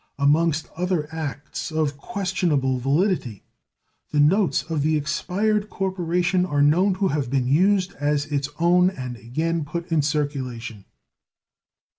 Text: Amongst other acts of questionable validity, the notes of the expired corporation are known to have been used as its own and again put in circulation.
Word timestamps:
Amongst 0.17 0.67
other 0.75 1.07
acts 1.13 1.71
of 1.71 1.95
questionable 1.95 2.79
validity, 2.79 3.43
the 4.09 4.19
notes 4.19 4.63
of 4.63 4.81
the 4.81 4.97
expired 4.97 5.69
corporation 5.69 6.43
are 6.43 6.63
known 6.63 6.95
to 6.95 7.09
have 7.09 7.29
been 7.29 7.47
used 7.47 7.93
as 7.99 8.25
its 8.25 8.49
own 8.59 8.89
and 8.89 9.15
again 9.15 9.63
put 9.63 9.91
in 9.91 10.01
circulation. 10.01 10.85